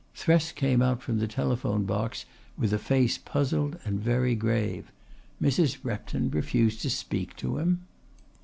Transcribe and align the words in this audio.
Thresk 0.15 0.55
came 0.55 0.81
out 0.81 1.03
from 1.03 1.19
the 1.19 1.27
telephone 1.27 1.83
box 1.85 2.25
with 2.57 2.73
a 2.73 2.79
face 2.79 3.19
puzzled 3.19 3.77
and 3.85 3.99
very 3.99 4.33
grave. 4.33 4.91
Mrs. 5.39 5.77
Repton 5.83 6.31
refused 6.31 6.81
to 6.81 6.89
speak 6.89 7.35
to 7.35 7.59
him! 7.59 7.81